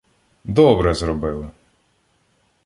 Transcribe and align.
—Добре 0.45 0.93
зробили! 0.93 1.47